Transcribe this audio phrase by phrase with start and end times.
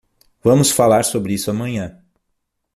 [0.43, 2.01] Vamos falar sobre isso amanhã.